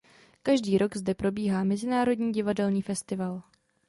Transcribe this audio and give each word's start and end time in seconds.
Každý 0.43 0.77
rok 0.77 0.97
zde 0.97 1.15
probíhá 1.15 1.63
mezinárodní 1.63 2.31
divadelní 2.33 2.81
festival. 2.81 3.41